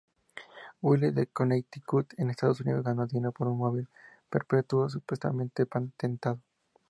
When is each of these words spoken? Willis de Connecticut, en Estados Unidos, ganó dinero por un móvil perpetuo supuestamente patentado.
Willis 0.81 1.13
de 1.13 1.27
Connecticut, 1.27 2.15
en 2.17 2.31
Estados 2.31 2.59
Unidos, 2.61 2.83
ganó 2.83 3.05
dinero 3.05 3.31
por 3.31 3.47
un 3.47 3.59
móvil 3.59 3.87
perpetuo 4.31 4.89
supuestamente 4.89 5.67
patentado. 5.67 6.41